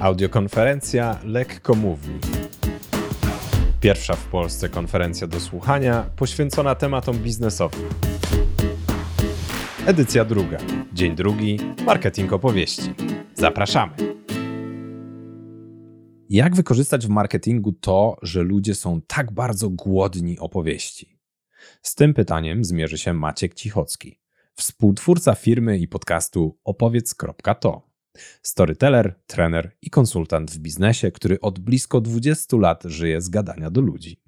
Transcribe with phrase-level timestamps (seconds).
[0.00, 2.08] Audiokonferencja Lekko Mówi.
[3.80, 7.88] Pierwsza w Polsce konferencja do słuchania poświęcona tematom biznesowym.
[9.86, 10.58] Edycja druga.
[10.92, 11.58] Dzień drugi.
[11.86, 12.94] Marketing opowieści.
[13.34, 13.92] Zapraszamy.
[16.28, 21.18] Jak wykorzystać w marketingu to, że ludzie są tak bardzo głodni opowieści?
[21.82, 24.20] Z tym pytaniem zmierzy się Maciek Cichocki,
[24.54, 27.89] współtwórca firmy i podcastu opowiedz.to.
[28.42, 33.80] Storyteller, trener i konsultant w biznesie, który od blisko 20 lat żyje z gadania do
[33.80, 34.20] ludzi.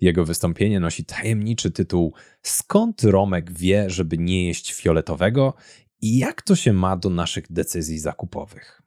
[0.00, 5.54] Jego wystąpienie nosi tajemniczy tytuł Skąd Romek wie, żeby nie jeść fioletowego
[6.00, 8.82] i jak to się ma do naszych decyzji zakupowych?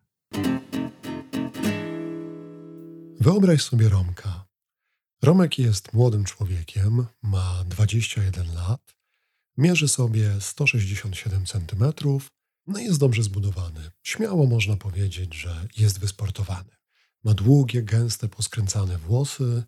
[3.19, 4.45] Wyobraź sobie Romka.
[5.21, 8.95] Romek jest młodym człowiekiem, ma 21 lat,
[9.57, 11.93] mierzy sobie 167 cm,
[12.67, 13.91] no jest dobrze zbudowany.
[14.03, 16.75] Śmiało można powiedzieć, że jest wysportowany.
[17.23, 19.63] Ma długie, gęste, poskręcane włosy,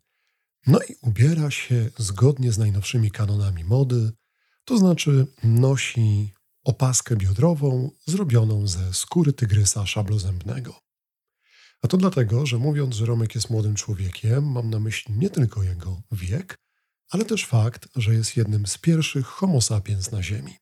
[0.67, 4.11] no i ubiera się zgodnie z najnowszymi kanonami mody,
[4.65, 10.79] to znaczy nosi opaskę biodrową zrobioną ze skóry tygrysa szablozębnego.
[11.81, 15.63] A to dlatego, że mówiąc, że Romek jest młodym człowiekiem, mam na myśli nie tylko
[15.63, 16.59] jego wiek,
[17.09, 20.53] ale też fakt, że jest jednym z pierwszych homo sapiens na Ziemi.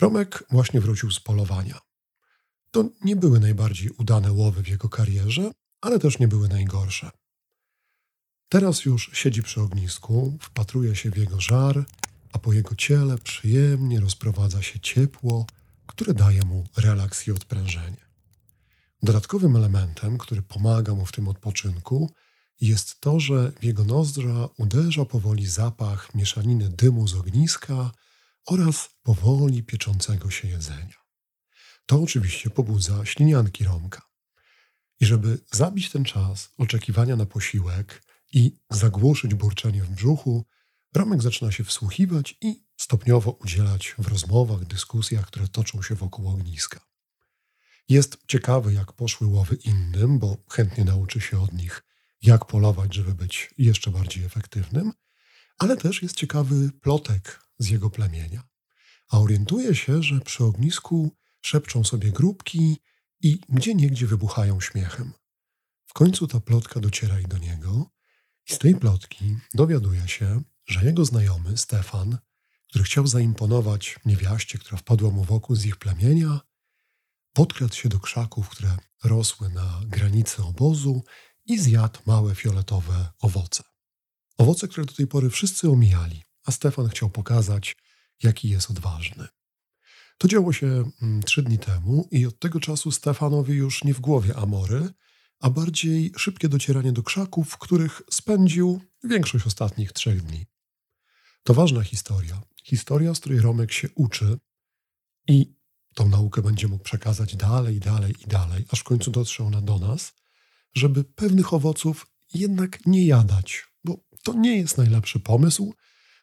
[0.00, 1.80] Romek właśnie wrócił z polowania.
[2.70, 5.50] To nie były najbardziej udane łowy w jego karierze,
[5.80, 7.10] ale też nie były najgorsze.
[8.48, 11.84] Teraz już siedzi przy ognisku, wpatruje się w jego żar,
[12.32, 15.46] a po jego ciele przyjemnie rozprowadza się ciepło,
[15.86, 18.04] które daje mu relaks i odprężenie.
[19.02, 22.10] Dodatkowym elementem, który pomaga mu w tym odpoczynku,
[22.60, 27.90] jest to, że w jego nozdrza uderza powoli zapach mieszaniny dymu z ogniska
[28.46, 31.04] oraz powoli pieczącego się jedzenia.
[31.86, 34.02] To oczywiście pobudza ślinianki Romka.
[35.00, 38.02] I żeby zabić ten czas oczekiwania na posiłek
[38.32, 40.44] i zagłuszyć burczenie w brzuchu,
[40.94, 46.80] Romek zaczyna się wsłuchiwać i stopniowo udzielać w rozmowach, dyskusjach, które toczą się wokół ogniska.
[47.88, 51.82] Jest ciekawy, jak poszły łowy innym, bo chętnie nauczy się od nich,
[52.22, 54.92] jak polować, żeby być jeszcze bardziej efektywnym,
[55.58, 58.42] ale też jest ciekawy plotek z jego plemienia.
[59.08, 62.76] A orientuje się, że przy ognisku szepczą sobie grupki
[63.20, 65.12] i gdzie niegdzie wybuchają śmiechem.
[65.86, 67.90] W końcu ta plotka dociera i do niego,
[68.50, 72.18] i z tej plotki dowiaduje się, że jego znajomy Stefan,
[72.68, 76.40] który chciał zaimponować niewiaście, która wpadła mu wokół z ich plemienia,
[77.32, 81.04] podkradł się do krzaków, które rosły na granicy obozu
[81.44, 83.62] i zjadł małe fioletowe owoce.
[84.38, 87.76] Owoce, które do tej pory wszyscy omijali, a Stefan chciał pokazać,
[88.22, 89.28] jaki jest odważny.
[90.18, 94.00] To działo się mm, trzy dni temu i od tego czasu Stefanowi już nie w
[94.00, 94.88] głowie amory,
[95.40, 100.46] a bardziej szybkie docieranie do krzaków, w których spędził większość ostatnich trzech dni.
[101.42, 102.42] To ważna historia.
[102.64, 104.38] Historia, z której Romek się uczy
[105.28, 105.54] i
[105.94, 109.78] tą naukę będzie mógł przekazać dalej, dalej i dalej, aż w końcu dotrze ona do
[109.78, 110.12] nas,
[110.74, 115.74] żeby pewnych owoców jednak nie jadać, bo to nie jest najlepszy pomysł,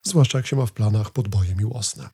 [0.03, 2.09] zwłaszcza jak się ma w planach podboje miłosne.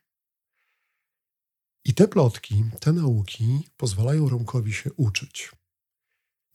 [1.85, 5.51] I te plotki, te nauki pozwalają Romkowi się uczyć.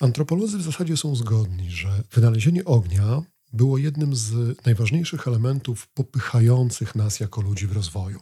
[0.00, 3.22] Antropolodzy w zasadzie są zgodni, że wynalezienie ognia
[3.52, 8.20] było jednym z najważniejszych elementów popychających nas jako ludzi w rozwoju.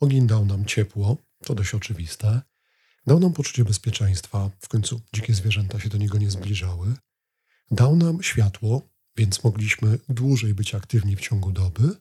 [0.00, 2.42] Ogień dał nam ciepło, to dość oczywiste.
[3.06, 6.94] Dał nam poczucie bezpieczeństwa, w końcu dzikie zwierzęta się do niego nie zbliżały.
[7.70, 8.82] Dał nam światło,
[9.16, 11.96] więc mogliśmy dłużej być aktywni w ciągu doby.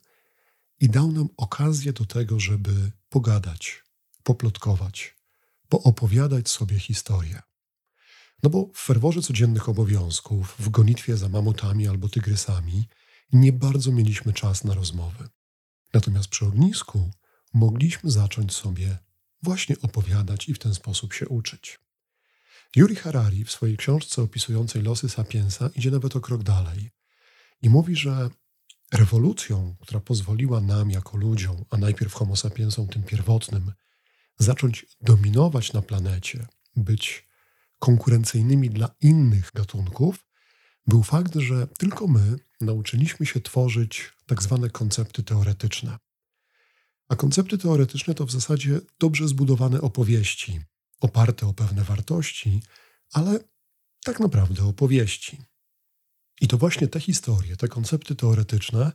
[0.80, 3.84] I dał nam okazję do tego, żeby pogadać,
[4.24, 5.16] poplotkować,
[5.70, 7.42] poopowiadać sobie historię.
[8.44, 12.88] No bo w ferworze codziennych obowiązków, w gonitwie za mamutami albo tygrysami,
[13.34, 15.30] nie bardzo mieliśmy czas na rozmowy.
[15.94, 17.12] Natomiast przy ognisku
[17.54, 18.98] mogliśmy zacząć sobie
[19.44, 21.80] właśnie opowiadać i w ten sposób się uczyć.
[22.76, 26.92] Yuri Harari w swojej książce opisującej losy sapiensa idzie nawet o krok dalej
[27.62, 28.30] i mówi, że
[28.96, 33.72] rewolucją, która pozwoliła nam jako ludziom, a najpierw homo sapiensom tym pierwotnym,
[34.40, 37.28] zacząć dominować na planecie, być
[37.80, 40.26] konkurencyjnymi dla innych gatunków,
[40.88, 45.98] był fakt, że tylko my nauczyliśmy się tworzyć tak zwane koncepty teoretyczne.
[47.10, 50.60] A koncepty teoretyczne to w zasadzie dobrze zbudowane opowieści,
[51.02, 52.62] oparte o pewne wartości,
[53.14, 53.40] ale
[54.04, 55.38] tak naprawdę opowieści.
[56.42, 58.92] I to właśnie te historie, te koncepty teoretyczne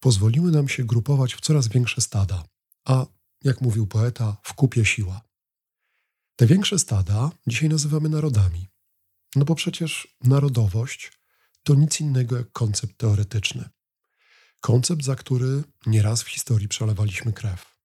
[0.00, 2.44] pozwoliły nam się grupować w coraz większe stada,
[2.84, 3.06] a
[3.44, 5.20] jak mówił poeta, w kupie siła.
[6.36, 8.68] Te większe stada dzisiaj nazywamy narodami.
[9.36, 11.12] No bo przecież narodowość
[11.62, 13.68] to nic innego jak koncept teoretyczny.
[14.60, 17.76] Koncept, za który nieraz w historii przelewaliśmy krew,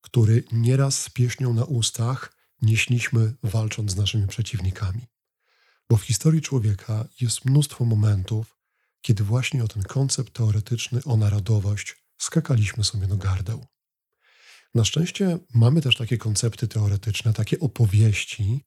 [0.00, 5.06] który nieraz z pieśnią na ustach nieśliśmy walcząc z naszymi przeciwnikami.
[5.90, 8.56] Bo w historii człowieka jest mnóstwo momentów,
[9.00, 13.66] kiedy właśnie o ten koncept teoretyczny, o narodowość skakaliśmy sobie do gardeł.
[14.74, 18.64] Na szczęście mamy też takie koncepty teoretyczne, takie opowieści,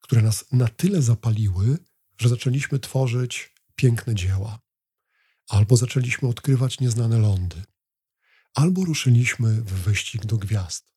[0.00, 1.78] które nas na tyle zapaliły,
[2.18, 4.60] że zaczęliśmy tworzyć piękne dzieła,
[5.48, 7.62] albo zaczęliśmy odkrywać nieznane lądy,
[8.54, 10.90] albo ruszyliśmy w wyścig do gwiazd.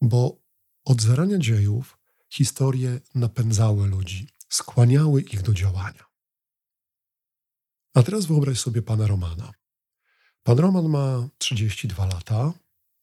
[0.00, 0.42] Bo
[0.84, 1.97] od zarania dziejów
[2.28, 6.04] historie napędzały ludzi, skłaniały ich do działania.
[7.94, 9.52] A teraz wyobraź sobie pana Romana.
[10.42, 12.52] Pan Roman ma 32 lata,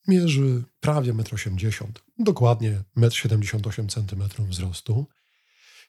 [0.07, 5.07] mierzy prawie 1,80 m, dokładnie 1,78 m wzrostu.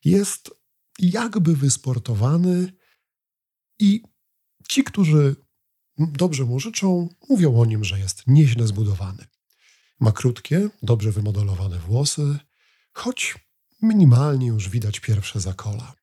[0.04, 0.50] Jest
[0.98, 2.72] jakby wysportowany
[3.78, 4.02] i
[4.68, 5.36] ci, którzy
[5.98, 9.26] dobrze mu życzą, mówią o nim, że jest nieźle zbudowany.
[10.00, 12.38] Ma krótkie, dobrze wymodelowane włosy,
[12.96, 13.38] choć
[13.82, 15.94] minimalnie już widać pierwsze zakola.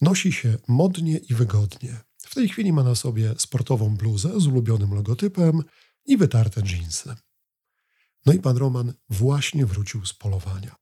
[0.00, 2.00] Nosi się modnie i wygodnie.
[2.18, 5.62] W tej chwili ma na sobie sportową bluzę z ulubionym logotypem
[6.04, 7.14] i wytarte dżinsy.
[8.26, 10.76] No i pan Roman właśnie wrócił z polowania.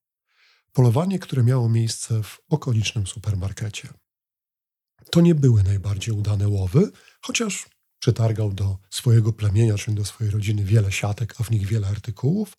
[0.73, 3.88] Polowanie, które miało miejsce w okolicznym supermarkecie.
[5.11, 7.69] To nie były najbardziej udane łowy, chociaż
[7.99, 12.56] przetargał do swojego plemienia, czyli do swojej rodziny wiele siatek, a w nich wiele artykułów,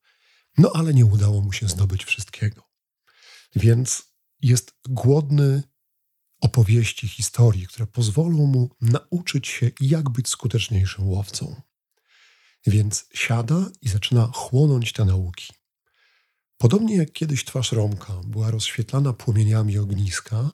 [0.58, 2.75] no ale nie udało mu się zdobyć wszystkiego.
[3.56, 4.04] Więc
[4.42, 5.64] jest głodny
[6.42, 11.62] opowieści, historii, które pozwolą mu nauczyć się, jak być skuteczniejszym łowcą.
[12.68, 15.54] Więc siada i zaczyna chłonąć te nauki.
[16.58, 20.52] Podobnie jak kiedyś twarz Romka była rozświetlana płomieniami ogniska,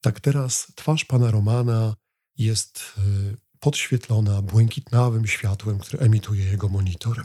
[0.00, 1.96] tak teraz twarz pana Romana
[2.36, 7.24] jest y, podświetlona błękitnawym światłem, które emituje jego monitor.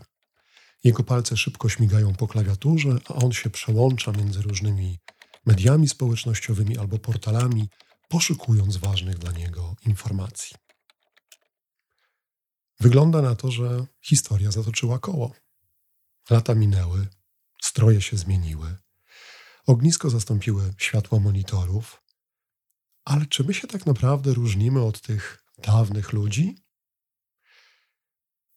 [0.88, 5.00] Jego palce szybko śmigają po klawiaturze, a on się przełącza między różnymi
[5.46, 7.70] mediami społecznościowymi albo portalami,
[8.10, 10.56] poszukując ważnych dla niego informacji.
[12.80, 15.32] Wygląda na to, że historia zatoczyła koło.
[16.30, 17.08] Lata minęły,
[17.62, 18.76] stroje się zmieniły,
[19.66, 22.04] ognisko zastąpiły światło monitorów,
[23.06, 26.56] ale czy my się tak naprawdę różnimy od tych dawnych ludzi?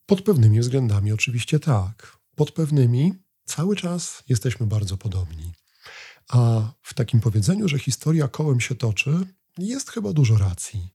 [0.07, 2.20] Pod pewnymi względami oczywiście tak.
[2.41, 3.15] Pod pewnymi
[3.45, 5.53] cały czas jesteśmy bardzo podobni.
[6.29, 9.27] A w takim powiedzeniu, że historia kołem się toczy,
[9.59, 10.91] jest chyba dużo racji.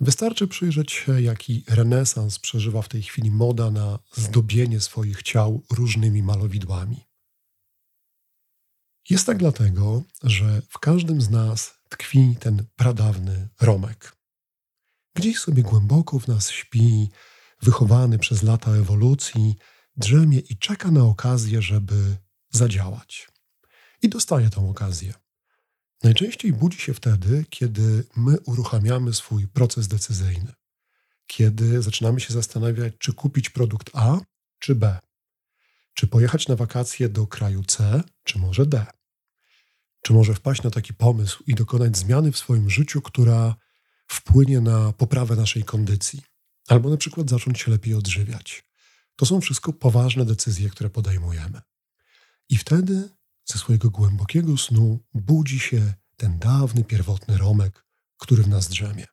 [0.00, 6.22] Wystarczy przyjrzeć się, jaki renesans przeżywa w tej chwili moda na zdobienie swoich ciał różnymi
[6.22, 7.04] malowidłami.
[9.10, 14.16] Jest tak dlatego, że w każdym z nas tkwi ten pradawny Romek.
[15.14, 17.10] Gdzieś sobie głęboko w nas śpi,
[17.62, 19.56] wychowany przez lata ewolucji,
[19.96, 22.16] drzemie i czeka na okazję, żeby
[22.50, 23.28] zadziałać.
[24.02, 25.14] I dostaje tę okazję.
[26.02, 30.52] Najczęściej budzi się wtedy, kiedy my uruchamiamy swój proces decyzyjny.
[31.26, 34.20] Kiedy zaczynamy się zastanawiać, czy kupić produkt A,
[34.58, 34.98] czy B.
[35.94, 38.86] Czy pojechać na wakacje do kraju C, czy może D.
[40.02, 43.56] Czy może wpaść na taki pomysł i dokonać zmiany w swoim życiu, która
[44.06, 46.22] wpłynie na poprawę naszej kondycji,
[46.68, 48.64] albo na przykład zacząć się lepiej odżywiać.
[49.16, 51.60] To są wszystko poważne decyzje, które podejmujemy.
[52.48, 53.08] I wtedy
[53.44, 57.84] ze swojego głębokiego snu budzi się ten dawny, pierwotny Romek,
[58.18, 59.06] który w nas drzemie.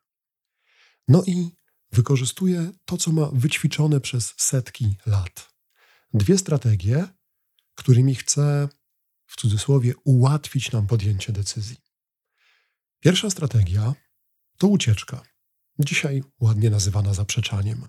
[1.07, 1.51] No i
[1.91, 5.53] wykorzystuje to, co ma wyćwiczone przez setki lat.
[6.13, 7.07] Dwie strategie,
[7.75, 8.69] którymi chce
[9.25, 11.77] w cudzysłowie ułatwić nam podjęcie decyzji.
[12.99, 13.93] Pierwsza strategia
[14.57, 15.23] to ucieczka,
[15.79, 17.87] dzisiaj ładnie nazywana zaprzeczaniem.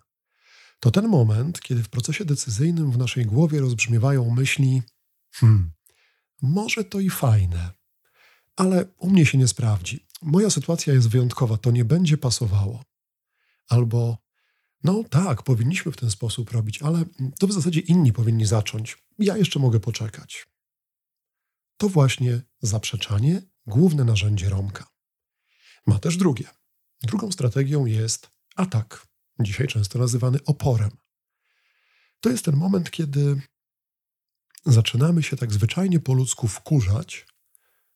[0.83, 4.83] To ten moment, kiedy w procesie decyzyjnym w naszej głowie rozbrzmiewają myśli:
[5.33, 5.73] hmm,
[6.43, 7.71] może to i fajne,
[8.57, 10.07] ale u mnie się nie sprawdzi.
[10.23, 12.85] Moja sytuacja jest wyjątkowa, to nie będzie pasowało.
[13.69, 14.19] Albo,
[14.85, 17.05] no tak, powinniśmy w ten sposób robić, ale
[17.39, 19.05] to w zasadzie inni powinni zacząć.
[19.19, 20.47] Ja jeszcze mogę poczekać.
[21.77, 24.87] To właśnie zaprzeczanie, główne narzędzie Romka.
[25.87, 26.49] Ma też drugie.
[27.03, 30.91] Drugą strategią jest atak, dzisiaj często nazywany oporem.
[32.21, 33.41] To jest ten moment, kiedy
[34.67, 37.27] zaczynamy się tak zwyczajnie po ludzku wkurzać,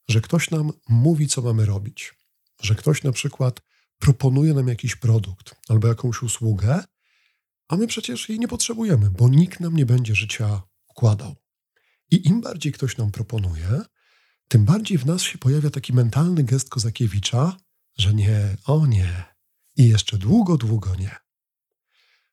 [0.09, 2.15] że ktoś nam mówi, co mamy robić,
[2.61, 3.61] że ktoś na przykład
[3.99, 6.85] proponuje nam jakiś produkt albo jakąś usługę,
[7.69, 11.37] a my przecież jej nie potrzebujemy, bo nikt nam nie będzie życia układał.
[12.11, 13.81] I im bardziej ktoś nam proponuje,
[14.49, 17.57] tym bardziej w nas się pojawia taki mentalny gest Kozakiewicza,
[17.99, 19.25] że nie, o nie,
[19.77, 21.17] i jeszcze długo, długo nie.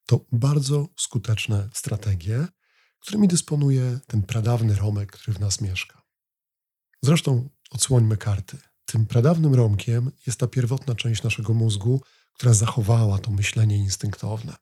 [0.06, 2.48] To bardzo skuteczne strategie,
[3.00, 6.02] którymi dysponuje ten pradawny Romek, który w nas mieszka.
[7.02, 8.58] Zresztą odsłońmy karty.
[8.86, 12.02] Tym pradawnym Romkiem jest ta pierwotna część naszego mózgu,
[12.34, 14.56] która zachowała to myślenie instynktowne.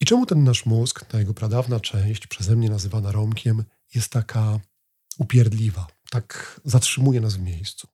[0.00, 3.64] I czemu ten nasz mózg, ta jego pradawna część, przeze mnie nazywana Romkiem,
[3.94, 4.60] jest taka
[5.18, 7.88] upierdliwa, tak zatrzymuje nas w miejscu?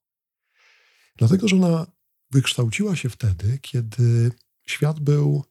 [1.17, 1.87] Dlatego, że ona
[2.31, 4.31] wykształciła się wtedy, kiedy
[4.67, 5.45] świat był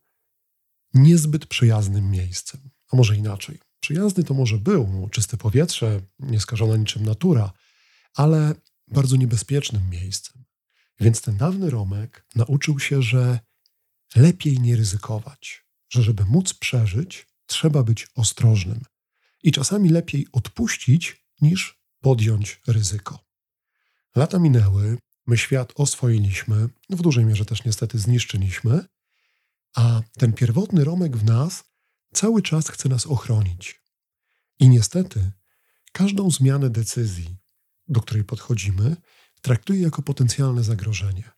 [0.96, 2.70] niezbyt przyjaznym miejscem.
[2.92, 3.60] A może inaczej.
[3.80, 7.54] Przyjazny to może był, czyste powietrze, nieskażona niczym natura,
[8.14, 8.56] ale
[8.88, 10.46] bardzo niebezpiecznym miejscem.
[11.00, 13.40] Więc ten dawny Romek nauczył się, że
[14.16, 18.82] lepiej nie ryzykować, że żeby móc przeżyć, trzeba być ostrożnym.
[19.44, 23.26] I czasami lepiej odpuścić, niż podjąć ryzyko.
[24.16, 24.98] Lata minęły,
[25.28, 28.86] my świat oswoiliśmy, w dużej mierze też niestety zniszczyliśmy,
[29.76, 31.64] a ten pierwotny Romek w nas
[32.14, 33.82] cały czas chce nas ochronić.
[34.60, 35.32] I niestety
[35.92, 37.38] każdą zmianę decyzji,
[37.88, 38.96] do której podchodzimy,
[39.42, 41.32] traktuje jako potencjalne zagrożenie,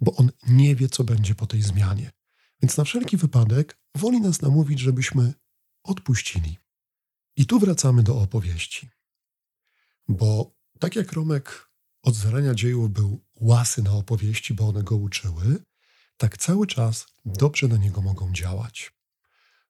[0.00, 2.10] bo on nie wie, co będzie po tej zmianie.
[2.62, 5.34] Więc na wszelki wypadek woli nas namówić, żebyśmy
[5.82, 6.58] odpuścili.
[7.36, 8.90] I tu wracamy do opowieści.
[10.08, 11.70] Bo tak jak Romek
[12.02, 15.64] od zarania dziejów był łasy na opowieści, bo one go uczyły,
[16.24, 18.92] tak cały czas dobrze na niego mogą działać.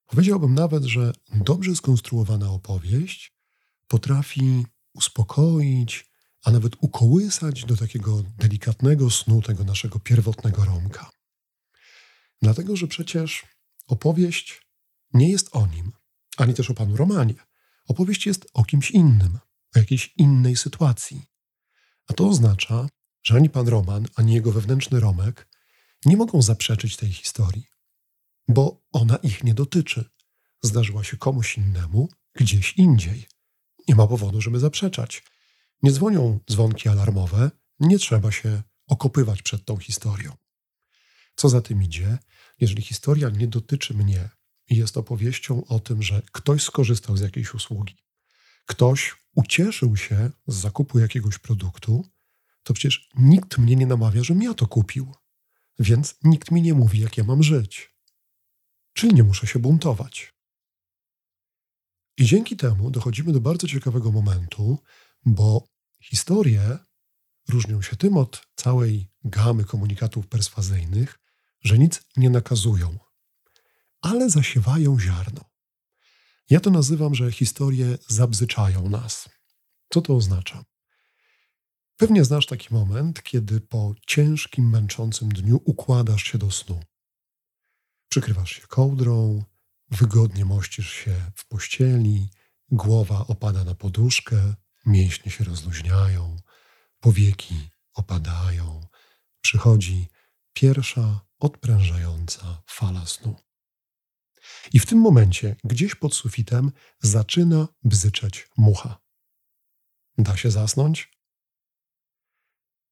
[0.06, 3.34] Powiedziałbym nawet, że dobrze skonstruowana opowieść
[3.88, 6.10] potrafi uspokoić,
[6.44, 11.10] a nawet ukołysać do takiego delikatnego snu tego naszego pierwotnego rąka.
[12.42, 13.46] Dlatego, że przecież
[13.86, 14.62] opowieść
[15.14, 15.92] nie jest o nim,
[16.36, 17.34] ani też o panu Romanie.
[17.88, 19.38] Opowieść jest o kimś innym,
[19.76, 21.22] o jakiejś innej sytuacji.
[22.08, 22.88] A to oznacza,
[23.22, 25.53] że ani pan Roman, ani jego wewnętrzny Romek
[26.06, 27.66] nie mogą zaprzeczyć tej historii,
[28.48, 30.04] bo ona ich nie dotyczy.
[30.62, 33.26] Zdarzyła się komuś innemu, gdzieś indziej.
[33.88, 35.22] Nie ma powodu, żeby zaprzeczać.
[35.82, 40.32] Nie dzwonią dzwonki alarmowe, nie trzeba się okopywać przed tą historią.
[41.36, 42.18] Co za tym idzie,
[42.60, 44.28] jeżeli historia nie dotyczy mnie
[44.68, 47.96] i jest opowieścią o tym, że ktoś skorzystał z jakiejś usługi,
[48.66, 52.04] ktoś ucieszył się z zakupu jakiegoś produktu,
[52.62, 55.14] to przecież nikt mnie nie namawia, żebym ja to kupił.
[55.78, 57.94] Więc nikt mi nie mówi, jak ja mam żyć.
[58.92, 60.34] Czyli nie muszę się buntować.
[62.18, 64.78] I dzięki temu dochodzimy do bardzo ciekawego momentu,
[65.24, 65.68] bo
[66.02, 66.78] historie
[67.48, 71.18] różnią się tym od całej gamy komunikatów perswazyjnych,
[71.60, 72.98] że nic nie nakazują,
[74.00, 75.44] ale zasiewają ziarno.
[76.50, 79.28] Ja to nazywam, że historie zabzyczają nas.
[79.88, 80.64] Co to oznacza?
[81.96, 86.80] Pewnie znasz taki moment, kiedy po ciężkim, męczącym dniu układasz się do snu.
[88.08, 89.44] Przykrywasz się kołdrą,
[89.90, 92.28] wygodnie mościsz się w pościeli,
[92.70, 94.54] głowa opada na poduszkę,
[94.86, 96.36] mięśnie się rozluźniają,
[97.00, 98.86] powieki opadają.
[99.40, 100.08] Przychodzi
[100.52, 103.36] pierwsza odprężająca fala snu.
[104.72, 109.00] I w tym momencie, gdzieś pod sufitem, zaczyna bzyczeć mucha.
[110.18, 111.13] Da się zasnąć?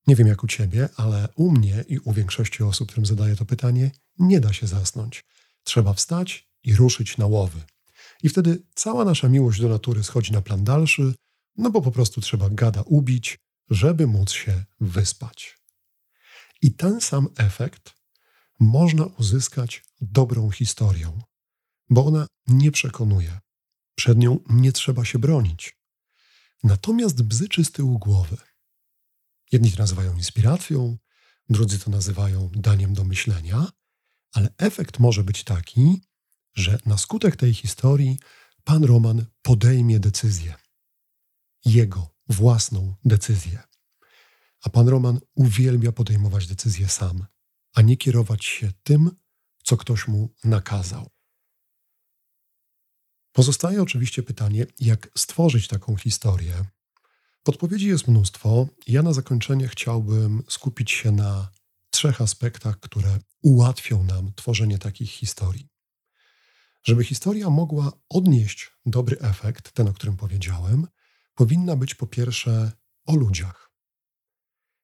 [0.07, 3.45] Nie wiem jak u ciebie, ale u mnie i u większości osób, którym zadaję to
[3.45, 5.25] pytanie, nie da się zasnąć.
[5.65, 7.61] Trzeba wstać i ruszyć na łowy.
[8.23, 11.15] I wtedy cała nasza miłość do natury schodzi na plan dalszy,
[11.57, 13.39] no bo po prostu trzeba gada ubić,
[13.71, 15.59] żeby móc się wyspać.
[16.63, 17.95] I ten sam efekt
[18.61, 21.23] można uzyskać dobrą historią,
[21.91, 23.41] bo ona nie przekonuje.
[23.95, 25.77] Przed nią nie trzeba się bronić.
[26.65, 28.37] Natomiast bzyczy z tyłu głowy–
[29.53, 30.99] Jedni to nazywają inspiracją,
[31.49, 33.73] drudzy to nazywają daniem do myślenia,
[34.33, 36.01] ale efekt może być taki,
[36.55, 38.19] że na skutek tej historii
[38.65, 40.55] pan Roman podejmie decyzję.
[41.65, 43.63] Jego własną decyzję.
[44.63, 47.27] A pan Roman uwielbia podejmować decyzje sam,
[47.75, 49.11] a nie kierować się tym,
[49.65, 51.11] co ktoś mu nakazał.
[53.33, 56.65] Pozostaje oczywiście pytanie, jak stworzyć taką historię,
[57.43, 58.69] Podpowiedzi jest mnóstwo.
[58.87, 61.49] Ja na zakończenie chciałbym skupić się na
[61.91, 65.69] trzech aspektach, które ułatwią nam tworzenie takich historii.
[66.85, 70.87] Żeby historia mogła odnieść dobry efekt, ten o którym powiedziałem,
[71.35, 72.73] powinna być po pierwsze
[73.07, 73.71] o ludziach.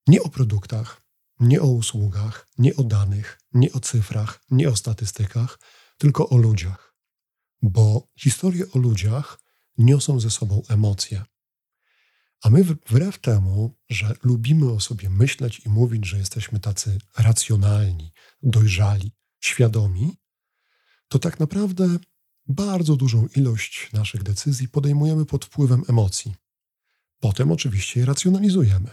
[0.06, 1.02] Nie o produktach,
[1.40, 5.58] nie o usługach, nie o danych, nie o cyfrach, nie o statystykach,
[5.98, 6.94] tylko o ludziach.
[7.62, 9.40] Bo historie o ludziach
[9.78, 11.24] niosą ze sobą emocje.
[12.42, 18.12] A my wbrew temu, że lubimy o sobie myśleć i mówić, że jesteśmy tacy racjonalni,
[18.42, 20.16] dojrzali, świadomi,
[21.08, 21.98] to tak naprawdę
[22.46, 26.34] bardzo dużą ilość naszych decyzji podejmujemy pod wpływem emocji.
[27.20, 28.90] Potem oczywiście je racjonalizujemy,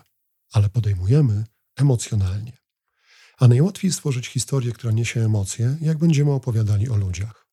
[0.52, 2.58] ale podejmujemy emocjonalnie.
[3.38, 7.48] A najłatwiej stworzyć historię, która niesie emocje, jak będziemy opowiadali o ludziach.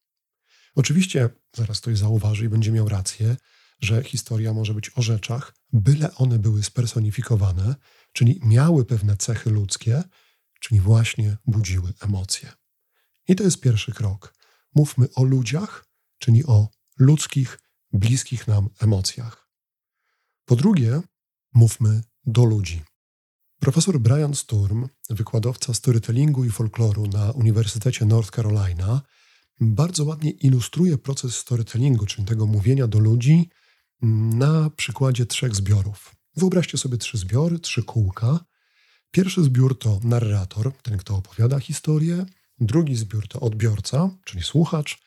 [0.75, 3.37] Oczywiście, zaraz ktoś zauważy i będzie miał rację,
[3.81, 7.75] że historia może być o rzeczach, byle one były spersonifikowane,
[8.13, 10.03] czyli miały pewne cechy ludzkie,
[10.61, 12.53] czyli właśnie budziły emocje.
[13.29, 14.35] I to jest pierwszy krok.
[14.75, 15.87] Mówmy o ludziach,
[16.19, 17.59] czyli o ludzkich,
[17.93, 19.49] bliskich nam emocjach.
[20.45, 21.01] Po drugie,
[21.55, 22.83] mówmy do ludzi.
[23.61, 29.03] Profesor Brian Sturm, wykładowca storytellingu i folkloru na Uniwersytecie North Carolina,
[29.61, 33.51] bardzo ładnie ilustruje proces storytellingu, czyli tego mówienia do ludzi,
[34.03, 36.17] na przykładzie trzech zbiorów.
[36.37, 38.45] Wyobraźcie sobie trzy zbiory, trzy kółka.
[39.11, 42.27] Pierwszy zbiór to narrator, ten, kto opowiada historię.
[42.61, 44.99] Drugi zbiór to odbiorca, czyli słuchacz.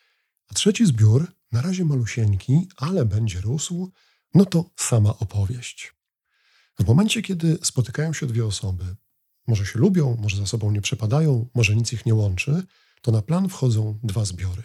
[0.48, 3.92] A trzeci zbiór, na razie malusieńki, ale będzie rósł,
[4.34, 5.94] no to sama opowieść.
[6.80, 8.96] W momencie, kiedy spotykają się dwie osoby,
[9.48, 12.64] może się lubią, może za sobą nie przepadają, może nic ich nie łączy,
[13.02, 14.64] to na plan wchodzą dwa zbiory.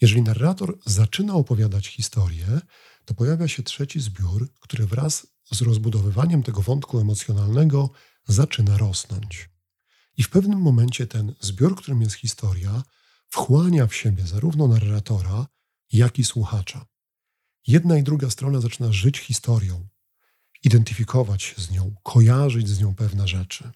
[0.00, 2.60] Jeżeli narrator zaczyna opowiadać historię,
[3.04, 7.90] to pojawia się trzeci zbiór, który wraz z rozbudowywaniem tego wątku emocjonalnego
[8.26, 9.50] zaczyna rosnąć.
[10.16, 12.82] I w pewnym momencie ten zbiór, którym jest historia,
[13.28, 15.46] wchłania w siebie zarówno narratora,
[15.92, 16.86] jak i słuchacza.
[17.66, 19.88] Jedna i druga strona zaczyna żyć historią,
[20.62, 23.70] identyfikować się z nią, kojarzyć z nią pewne rzeczy.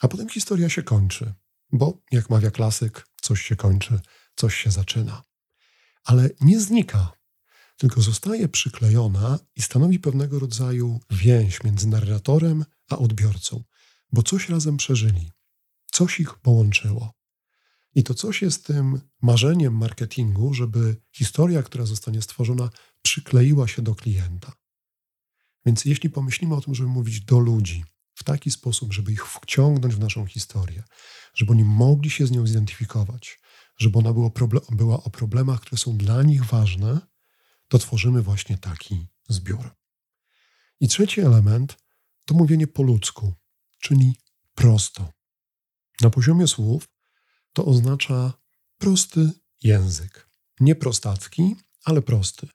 [0.00, 1.34] A potem historia się kończy,
[1.72, 4.00] bo jak mawia klasyk, coś się kończy,
[4.36, 5.22] coś się zaczyna.
[6.04, 7.12] Ale nie znika,
[7.76, 13.64] tylko zostaje przyklejona i stanowi pewnego rodzaju więź między narratorem a odbiorcą,
[14.12, 15.30] bo coś razem przeżyli,
[15.92, 17.12] coś ich połączyło.
[17.94, 22.70] I to coś jest tym marzeniem marketingu, żeby historia, która zostanie stworzona,
[23.02, 24.52] przykleiła się do klienta.
[25.66, 29.94] Więc jeśli pomyślimy o tym, żeby mówić do ludzi w taki sposób, żeby ich wciągnąć
[29.94, 30.82] w naszą historię,
[31.34, 33.40] żeby oni mogli się z nią zidentyfikować,
[33.76, 34.30] żeby ona była,
[34.70, 37.00] była o problemach, które są dla nich ważne,
[37.68, 39.74] to tworzymy właśnie taki zbiór.
[40.80, 41.76] I trzeci element
[42.24, 43.34] to mówienie po ludzku,
[43.78, 44.16] czyli
[44.54, 45.12] prosto.
[46.00, 46.88] Na poziomie słów
[47.52, 48.32] to oznacza
[48.78, 49.30] prosty
[49.62, 50.28] język.
[50.60, 52.48] Nie prostacki, ale prosty.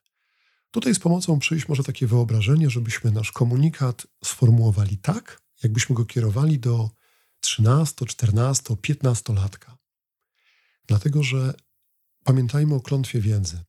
[0.70, 6.58] Tutaj z pomocą przyjść może takie wyobrażenie, żebyśmy nasz komunikat sformułowali tak, jakbyśmy go kierowali
[6.58, 6.90] do
[7.40, 9.79] 13, 14, 15 latka.
[10.90, 11.54] Dlatego, że
[12.24, 13.60] pamiętajmy o klątwie wiedzy,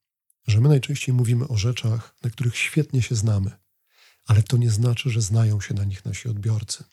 [0.48, 3.52] że my najczęściej mówimy o rzeczach, na których świetnie się znamy,
[4.26, 6.84] ale to nie znaczy, że znają się na nich nasi odbiorcy.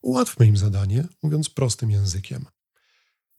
[0.00, 2.46] Ułatwmy im zadanie, mówiąc prostym językiem.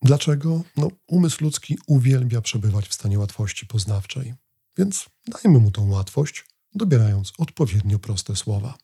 [0.02, 0.62] Dlaczego?
[0.76, 4.34] No, umysł ludzki uwielbia przebywać w stanie łatwości poznawczej,
[4.78, 6.44] więc dajmy mu tą łatwość,
[6.74, 8.78] dobierając odpowiednio proste słowa.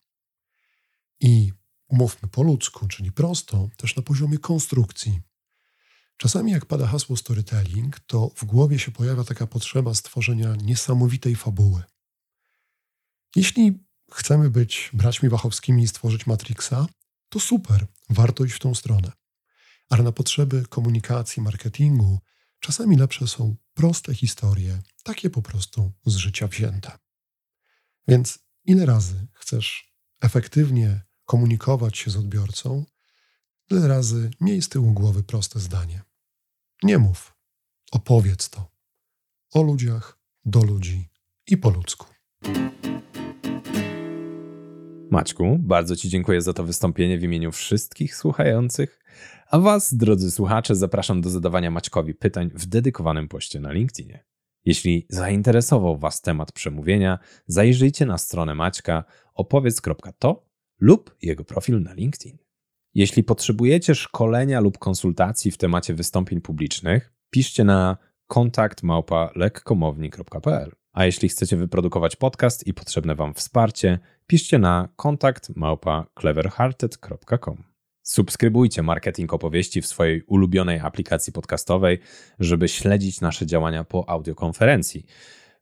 [1.20, 1.52] I
[1.88, 5.20] umówmy po ludzku, czyli prosto, też na poziomie konstrukcji.
[6.16, 11.82] Czasami, jak pada hasło storytelling, to w głowie się pojawia taka potrzeba stworzenia niesamowitej fabuły.
[13.36, 16.86] Jeśli chcemy być braćmi Wachowskimi i stworzyć Matrixa,
[17.28, 19.12] to super, warto iść w tą stronę.
[19.88, 22.18] Ale na potrzeby komunikacji, marketingu,
[22.60, 26.98] czasami lepsze są proste historie, takie po prostu z życia wzięte.
[28.08, 32.84] Więc ile razy chcesz efektywnie komunikować się z odbiorcą,
[33.68, 36.02] tyle razy miej z tyłu głowy proste zdanie.
[36.82, 37.34] Nie mów,
[37.92, 38.70] opowiedz to.
[39.54, 41.08] O ludziach, do ludzi
[41.46, 42.06] i po ludzku.
[45.10, 49.00] Maćku, bardzo Ci dziękuję za to wystąpienie w imieniu wszystkich słuchających.
[49.50, 54.24] A Was, drodzy słuchacze, zapraszam do zadawania Maćkowi pytań w dedykowanym poście na LinkedInie.
[54.64, 60.46] Jeśli zainteresował Was temat przemówienia, zajrzyjcie na stronę Maćka opowiedz.to
[60.80, 62.45] lub jego profil na LinkedIn.
[62.96, 68.82] Jeśli potrzebujecie szkolenia lub konsultacji w temacie wystąpień publicznych, piszcie na kontakt
[69.34, 70.72] lekkomowni.pl.
[70.92, 75.50] A jeśli chcecie wyprodukować podcast i potrzebne Wam wsparcie, piszcie na kontakt
[76.20, 77.64] cleverhearted.com.
[78.02, 81.98] Subskrybujcie marketing opowieści w swojej ulubionej aplikacji podcastowej,
[82.38, 85.06] żeby śledzić nasze działania po audiokonferencji.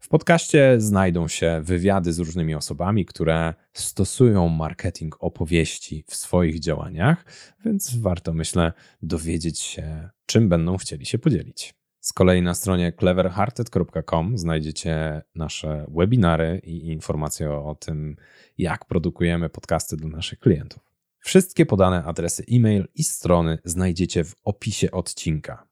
[0.04, 7.24] W podcaście znajdą się wywiady z różnymi osobami, które stosują marketing opowieści w swoich działaniach,
[7.64, 11.74] więc warto, myślę, dowiedzieć się, czym będą chcieli się podzielić.
[12.00, 18.16] Z kolei na stronie cleverhearted.com znajdziecie nasze webinary i informacje o tym,
[18.58, 20.82] jak produkujemy podcasty dla naszych klientów.
[21.18, 25.68] Wszystkie podane adresy e-mail i strony znajdziecie w opisie odcinka.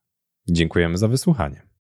[0.48, 1.71] Dziękujemy za wysłuchanie.